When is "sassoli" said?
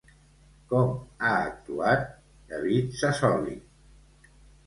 3.01-3.55